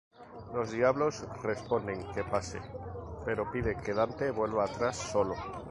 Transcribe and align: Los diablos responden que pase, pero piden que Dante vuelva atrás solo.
Los 0.55 0.71
diablos 0.71 1.23
responden 1.43 2.11
que 2.11 2.23
pase, 2.23 2.59
pero 3.23 3.51
piden 3.51 3.79
que 3.81 3.93
Dante 3.93 4.31
vuelva 4.31 4.63
atrás 4.63 4.97
solo. 4.97 5.35